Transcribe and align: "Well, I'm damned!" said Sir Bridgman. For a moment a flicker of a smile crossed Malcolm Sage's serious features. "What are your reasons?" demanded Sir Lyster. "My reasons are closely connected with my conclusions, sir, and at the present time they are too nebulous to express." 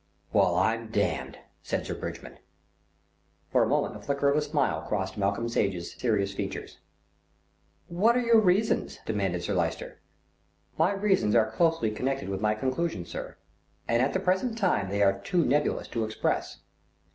"Well, 0.33 0.55
I'm 0.55 0.87
damned!" 0.87 1.37
said 1.61 1.85
Sir 1.85 1.93
Bridgman. 1.93 2.39
For 3.51 3.61
a 3.61 3.67
moment 3.67 3.95
a 3.95 3.99
flicker 3.99 4.29
of 4.29 4.35
a 4.35 4.41
smile 4.41 4.81
crossed 4.81 5.15
Malcolm 5.15 5.47
Sage's 5.47 5.93
serious 5.93 6.33
features. 6.33 6.79
"What 7.87 8.17
are 8.17 8.21
your 8.23 8.39
reasons?" 8.39 8.97
demanded 9.05 9.43
Sir 9.43 9.53
Lyster. 9.53 9.99
"My 10.75 10.91
reasons 10.91 11.35
are 11.35 11.51
closely 11.51 11.91
connected 11.91 12.29
with 12.29 12.41
my 12.41 12.55
conclusions, 12.55 13.09
sir, 13.09 13.37
and 13.87 14.01
at 14.01 14.13
the 14.13 14.19
present 14.19 14.57
time 14.57 14.89
they 14.89 15.03
are 15.03 15.19
too 15.21 15.45
nebulous 15.45 15.87
to 15.89 16.03
express." 16.03 16.61